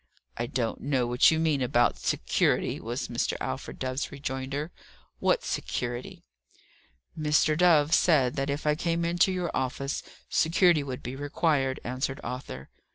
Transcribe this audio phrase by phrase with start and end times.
[0.35, 3.37] "I don't know what you mean about 'security,'" was Mr.
[3.39, 4.71] Alfred Dove's rejoinder.
[5.19, 6.23] "What security?"
[7.15, 7.55] "Mr.
[7.55, 12.71] Dove said that if I came into your office security would be required," answered Arthur.